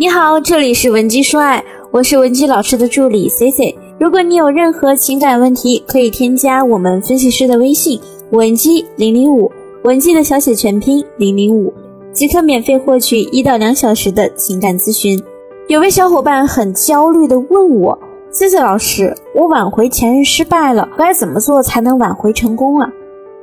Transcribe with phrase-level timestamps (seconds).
[0.00, 3.76] 你好，这里是文姬说爱，我是文姬老师的助理 C C。
[3.98, 8.00] 如果你有任何情感问题，可以添加我们分析师的微信
[8.30, 9.50] 文姬零零五，
[9.82, 11.74] 文姬的小写全拼零零五，
[12.12, 15.20] 即可免费获取一到两小时的情感咨询。
[15.66, 17.98] 有位小伙伴很焦虑的问我
[18.30, 22.88] ，C C 老师，我挽回前任失败了，该怎么做才能挽回成功啊？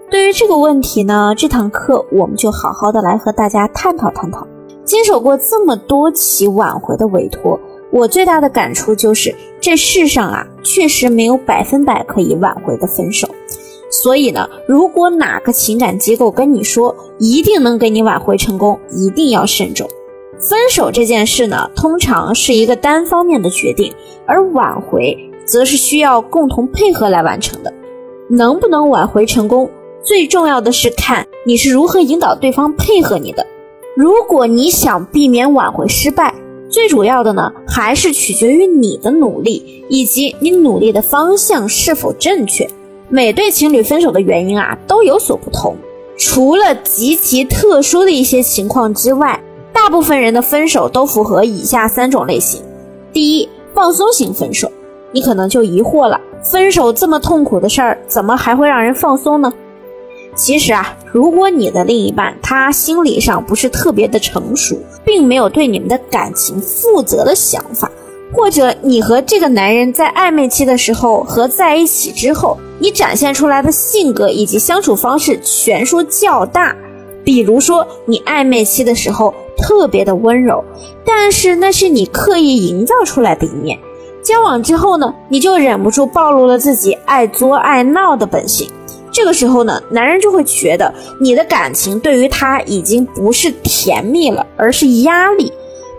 [0.09, 4.47] 对于这个问题呢，这堂课我们就好好的来和大家探讨探讨。
[4.85, 7.59] 经手过这么多起挽回的委托，
[7.91, 13.27] 我最大的感触就是，这世上啊，确实没有百分百可以挽回的分手。
[13.89, 19.89] 所以呢，如果哪个情感机构跟你说一定能给你挽回成功，一定要慎重。
[20.37, 23.93] 分手这件事呢，通常是一个单方面的决定，
[24.27, 27.73] 而挽回则是需要共同配合来完成的。
[28.29, 29.69] 能不能挽回成功，
[30.03, 33.47] 最重要的是看你是如何引导对方配合你的。
[33.95, 36.33] 如果你想避免挽回失败，
[36.69, 42.67] 最主要的呢，还是取决于你的努力以及你努力的方向是否正确。
[43.07, 45.77] 每对情侣分手的原因啊都有所不同，
[46.17, 52.61] 除了极其特殊的一些情况之外，大部分人的分手都符合以下三种类型。
[53.13, 54.69] 第一，放松型分手，
[55.13, 59.53] 你可能就疑惑了，分手这么痛苦的事儿，怎么还会让人放松呢？
[60.35, 67.89] 其实啊，如果你的另一半他心理上不是特别的成熟，并没有对你们的感情负责的想法，
[68.33, 76.75] 或者你和这个男人在暧昧期的时候和在一起之后，你展现出来的性格以及相处方式悬殊较大，
[77.23, 80.65] 比如说你暧昧期的时候特别的温柔，
[81.05, 83.79] 但是那是你刻意营造出来的一面，
[84.21, 88.69] 交往之后呢，你就忍不住暴露了自己爱作爱闹的本性。
[89.15, 95.53] 这个时候呢，男人就会觉得你的感情对于他已经不是甜蜜了，而是压力。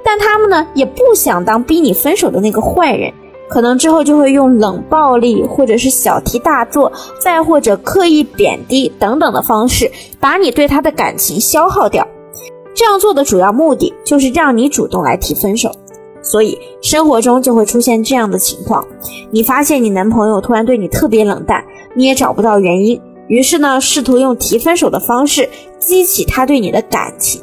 [0.05, 3.11] 但他们呢，也不想当逼你分手的那个坏人，
[3.49, 12.07] 可能之后就会用冷暴力，或者是小题大做，再或者刻意贬低等等的方式，把你对他的感情消耗掉。
[12.75, 15.73] 这样做的主要目的就是让你主动来提分手。
[16.21, 18.87] 所以生活中就会出现这样的情况：
[19.31, 21.65] 你发现你男朋友突然对你特别冷淡。
[21.97, 25.49] 你也找不到原因，于是呢，试图用提分手的方式
[25.79, 27.43] 激起他对你的感情，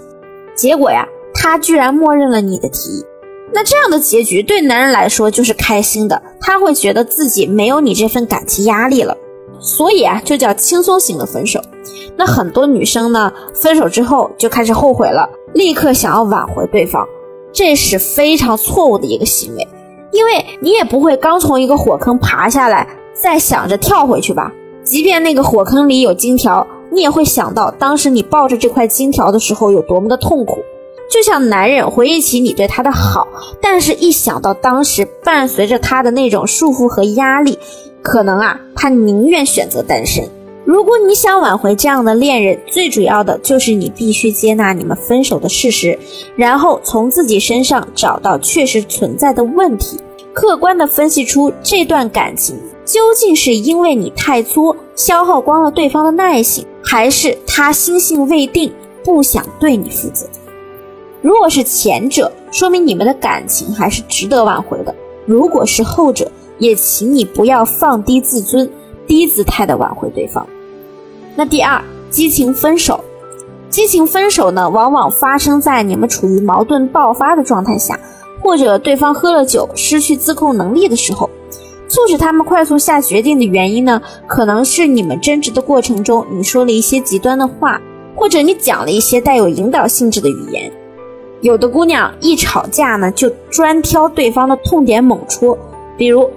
[0.56, 3.04] 结果呀，他居然默认了你的提议。
[3.52, 9.18] 那这样的结局对男人来说就是开心的，他会觉得自己没有你这份感情压力了，
[9.60, 11.60] 所以啊，就叫轻松型的分手。
[12.16, 17.08] 那很多女生呢，分手之后就开始后悔了，立刻想要挽回对方，
[17.52, 19.68] 这是非常错误的一个行为，
[20.12, 22.88] 因为你也不会刚从一个火坑爬下来。
[23.14, 24.52] 再想着跳回去吧，
[24.84, 30.58] 即便那个火坑里有金条，你也会想到当时你抱着这块金条的时候有多么的痛苦。
[31.12, 33.28] 就像男人回忆起你对他的好，
[33.62, 37.60] 但是一想到当时伴随着他的那种束缚和压力，
[38.02, 40.28] 可能啊，他宁愿选择单身。
[40.66, 46.00] 如果你想挽回这样的恋人，最主要的就是你必须接纳你们分手的事实，
[46.36, 50.00] 然后从自己身上找到确实存在的问题，
[50.34, 52.58] 客观的分析出这段感情。
[52.86, 58.74] 究竟是因为你太作，消耗光了对方的耐心，还是他心性未定，
[59.04, 60.28] 不想对你负责？
[61.22, 64.94] 如果是前者，说明你们的感情还是值得挽回的；
[65.26, 66.30] 如果是后者，
[66.60, 68.70] 也请你不要放低自尊，
[69.08, 70.46] 低姿态的挽回对方。
[71.36, 73.02] 那第二，激情分手，
[73.70, 77.98] 激情分手呢，往往发生在你们处于矛盾爆发的状态下，
[78.42, 81.30] 或者对方喝了酒，失去自控能力的时候。
[81.94, 87.80] 促使他们快速下决定的原因呢，可能是你们争执的过程中，你说了一些极端的话，
[88.16, 90.72] 或者你讲了一些带有引导性质的语言。
[91.42, 95.56] 有的姑娘一吵架呢，就专挑对方的痛点猛戳，
[95.96, 96.28] 比如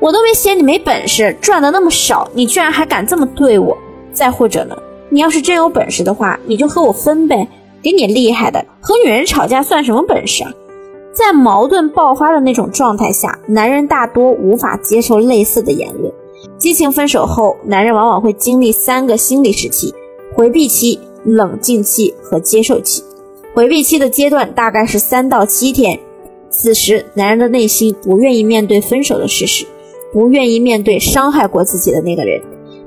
[0.00, 3.74] 我都没嫌你没本事，赚的那么少，你居然还敢这么对我。
[4.12, 4.76] 再或者呢，
[5.08, 7.48] 你要是真有本事的话，你就和我分呗，
[7.82, 10.52] 给你厉害的，和女人吵架算什么本事啊？
[11.16, 16.12] 在矛盾爆发的那种状态下，男人大多无法接受类似的言论。
[16.58, 19.94] 激情分手后，男人往往会经历三个心理时期：
[20.34, 23.02] 回避期、冷静期和接受期。
[23.54, 25.98] 回避期的阶段大概是三到七天，
[26.50, 29.64] 此时男人的内心不愿意面对分手的事实，
[30.12, 32.42] 不愿意面对伤害过自己的那个人。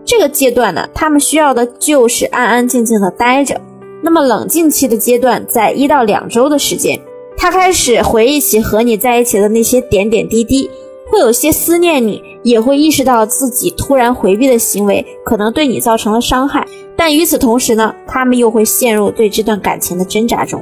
[0.06, 3.60] 这个阶段呢，他们需要的就是安安静静的待着。
[4.04, 7.00] 那么冷静期的阶段在一到两周的时间。
[7.42, 10.70] 他开始回忆起和你在一起的那些点点滴滴，
[11.10, 16.68] 会有些思念你，也会意识到自己突然回避的行为可能对你造成了伤害。
[16.98, 20.62] 但与此同时呢，他们又会陷入对这段感情的挣扎中。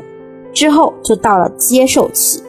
[0.53, 2.43] 之后就到了接受期，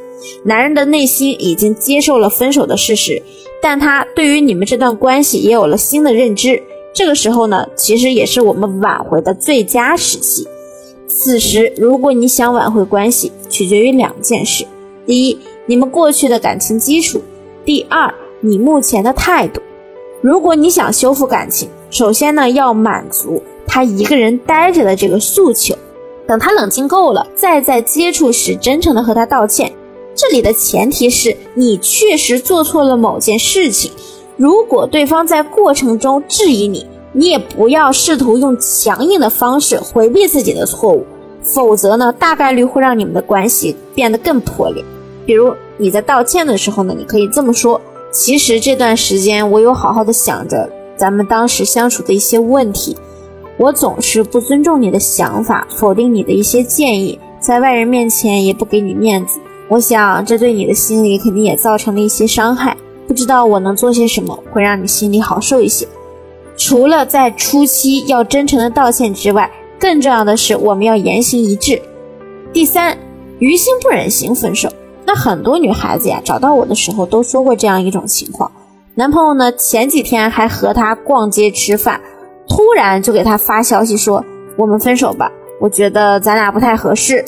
[0.45, 3.23] 男人的内心已经接受了分手的事实，
[3.63, 6.63] 但他对于你们这段关系也有了新的认知。
[6.93, 10.47] 这个时候呢，其实也是我们挽回的最佳时期。
[11.21, 14.65] 此时，如果你想挽回关系，取决于两件事：
[15.05, 15.37] 第一，
[15.67, 17.19] 你们过去的感情基础；
[17.65, 19.61] 第二，你目前的态度。
[20.21, 25.75] 如果你想修复感情，首先呢，要满足他一个人待着的这个诉求。
[26.29, 29.73] 等他冷静够了，再在接触时真诚的和他道歉。
[30.15, 33.91] 这里的前提是你确实做错了某件事情。
[34.37, 36.87] 如果对方在过程中质疑你，
[37.19, 41.05] 你也不要试图用强硬的方式回避自己的错误，
[41.43, 44.85] 否则呢，大概率会让你们的关系变得更破裂。
[45.27, 47.81] 比如你在道歉的时候呢，你可以这么说：
[48.13, 52.97] 其实这段时间我有好好的想着咱们当时相处的一些问题。
[53.57, 59.41] 我总是不尊重你的想法，否定你的一些建议，在外人面前也不给你面子。
[59.67, 62.77] 我想这对你的心里肯定也造成了一些伤害。
[63.09, 65.85] 不知道我能做些什么，会让你心里好受一些。
[66.59, 71.81] 除了在初期要真诚的道歉之外，更重要的是我们要言行一致。
[72.53, 72.99] 第三，
[73.39, 74.69] 于心不忍心分手。
[75.07, 78.51] 那很多女孩子呀，找到我的时候都说过这样一种情况：
[78.97, 82.01] 男朋友呢前几天还和她逛街吃饭。
[82.49, 84.25] 突然就给她发消息说
[84.57, 87.25] ：“我们分手吧，我觉得咱俩不太合适。”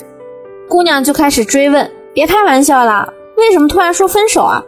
[0.67, 4.63] 姑娘就开始追问：“别开玩笑了，为什么突然说分手啊？”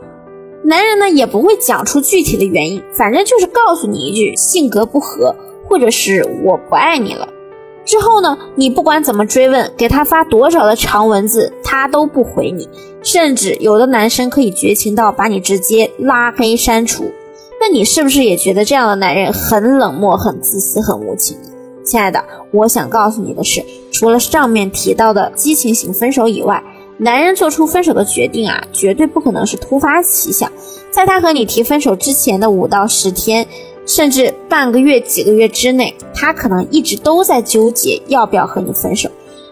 [0.64, 5.36] 男人呢也不会讲出具体的原因，反正就是告诉你一句性格不合，
[5.68, 7.28] 或者是我不爱你了。
[7.86, 12.70] 之后呢，你不管怎么追问，给他发多少的长文字，他都不回你，
[13.02, 17.12] 甚至有的男生可以绝情到把你直接拉黑删除。
[17.60, 21.38] 那你是不是也觉得这样的男人很冷漠、很自私、很无情？
[21.84, 23.62] 亲爱的，我想告诉你的是，
[23.92, 26.64] 除了上面提到的激情型分手以外，
[27.04, 30.50] 男人做出分手的决定啊，绝对不可能是突发奇想。
[30.90, 33.46] 在他和你提分手之前的五到十天，
[33.86, 39.10] 甚至半个月、几个月之内，他可能一直都在纠结要不要和你分手。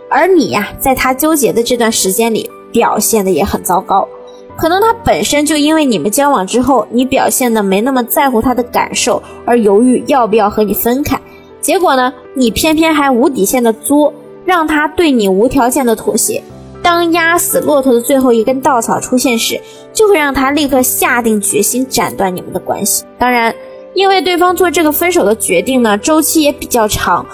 [0.09, 4.07] 而你呀，在他纠结的这段时间里，表现的也很糟糕。
[4.55, 11.19] 可能他本身就因为你们交往之后，你表现的没那么在乎他的感受，而犹豫要不要和你分开。
[11.59, 14.13] 结果呢，你偏偏还无底线的作，
[14.45, 16.41] 让他对你无条件的妥协。
[16.91, 19.57] 当压死骆驼的最后一根稻草出现时，
[19.93, 23.05] 就会让他立刻下定决心斩断你们的关系。
[23.17, 23.55] 当然，
[23.93, 27.25] 因为对方做这个分手的决定呢，周期也比较长，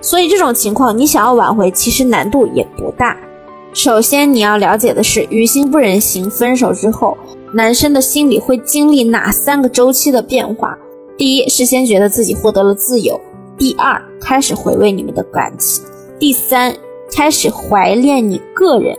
[0.00, 3.16] 所以这种情况你想要挽回，其实难度也不大。
[3.72, 7.16] 首先，你要了解的是，于心不忍心分手之后，
[7.52, 10.76] 男生的心里会经历哪三个周期的变化？
[11.16, 13.14] 第一是先觉得自己获得了自由；
[13.56, 15.84] 第二，开始回味你们的感情；
[16.18, 16.74] 第三，
[17.16, 18.98] 开始怀念你个人。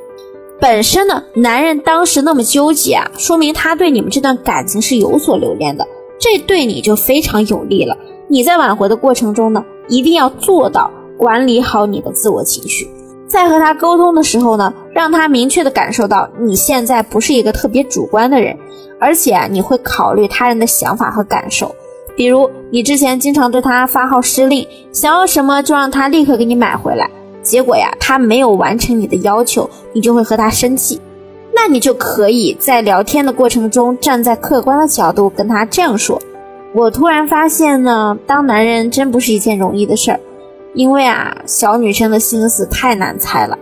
[0.59, 5.85] 本身呢，男人当时那么纠结啊，说明他对你们这段感情是有所留恋的，
[6.17, 7.95] 这对你就非常有利了。
[8.27, 12.89] 你在挽回的过程中呢，一定要做到管理好你的自我情绪。
[13.27, 18.57] 在和他沟通的时候呢，让他明确的感受到你现在不是一个特别主观的人，
[18.99, 21.75] 而且啊，你会考虑他人的想法和感受。
[22.15, 27.09] 比如你之前经常对他发号施令，想要什么就让他立刻给你买回来，
[27.45, 30.99] 结果呀，他没有完成你的要求，你就会和他生气。
[31.53, 36.19] 那你就可以在聊天的过程中，站在客观的角度跟他这样说：
[36.73, 40.19] 我突然发现呢，当男人真不是一件容易的事儿。
[40.73, 43.57] 因为啊，小女生的心思太难猜了，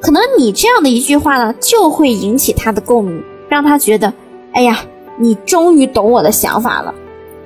[0.00, 4.14] 可能你这样的一句话呢，就会引起他的共鸣，让他觉得，
[4.52, 4.78] 哎呀，
[5.18, 6.94] 你终于懂我的想法了，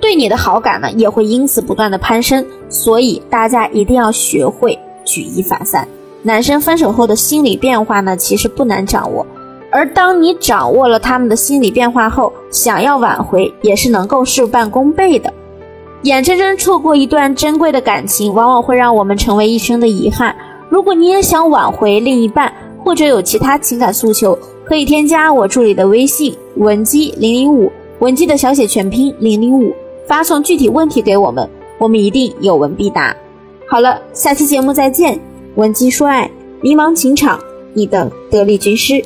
[0.01, 2.47] 对你的好感呢，也会因此不断的攀升。
[2.69, 4.79] 所以大家一定要学会
[5.13, 5.87] 举一反三。
[6.23, 9.27] 男生分手后的心理变化呢，其实不难掌握，
[9.71, 15.33] 而当你掌握了他们的心理变化后，想要挽回也是能够事半功倍的。
[16.05, 20.35] 眼睁睁错过一段珍贵的感情，往往会让我们成为一生的遗憾。
[20.71, 22.53] 如果你也想挽回另一半，
[22.83, 29.75] 或者有其他情感诉求，可以添加我助理的微信文姬零零五，文姬的小写全拼零零五，
[30.07, 33.15] 发送具体问题给我们，我们一定有问必答。
[33.73, 35.19] 好了，下期节目再见。
[35.55, 37.41] 闻鸡说爱，迷茫情场，
[37.73, 39.03] 你等得力军师。